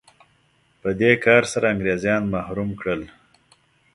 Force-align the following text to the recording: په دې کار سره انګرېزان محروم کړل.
په 0.81 0.89
دې 0.99 1.11
کار 1.25 1.43
سره 1.53 1.65
انګرېزان 1.73 2.21
محروم 2.33 2.69
کړل. 2.79 3.01